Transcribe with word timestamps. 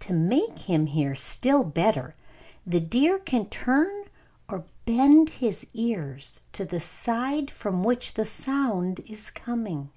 To 0.00 0.12
make 0.12 0.58
him 0.58 0.84
hear 0.84 1.14
still 1.14 1.64
better, 1.64 2.14
the 2.66 2.78
deer 2.78 3.18
can 3.18 3.48
turn 3.48 4.04
or 4.50 4.66
bend 4.84 5.30
his 5.30 5.64
ears 5.72 6.44
to 6.52 6.66
the 6.66 6.78
side 6.78 7.50
from 7.50 7.82
which 7.82 8.12
the 8.12 8.26
sound 8.26 9.00
is 9.06 9.30
coming. 9.30 9.92